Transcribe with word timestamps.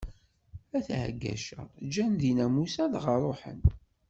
At 0.77 0.87
Ɛaggaca 0.99 1.61
ǧǧan 1.85 2.13
dinna 2.19 2.45
Musa 2.55 2.83
dɣa 2.93 3.15
ṛuḥen. 3.23 3.59